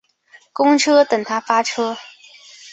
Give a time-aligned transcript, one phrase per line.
[0.51, 1.95] 公车等他发车